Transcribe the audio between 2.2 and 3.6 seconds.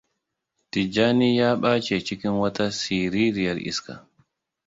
wata siririyar